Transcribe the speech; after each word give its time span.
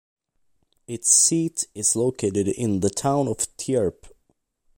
Its 0.87 1.13
seat 1.13 1.65
is 1.75 1.95
located 1.95 2.47
in 2.47 2.79
the 2.79 2.89
town 2.89 3.27
of 3.27 3.55
Tierp. 3.57 4.09